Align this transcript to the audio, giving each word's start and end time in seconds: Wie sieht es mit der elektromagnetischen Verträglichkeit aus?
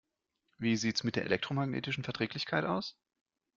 Wie 0.57 0.77
sieht 0.77 0.95
es 0.95 1.03
mit 1.03 1.15
der 1.15 1.25
elektromagnetischen 1.25 2.03
Verträglichkeit 2.03 2.65
aus? 2.65 2.97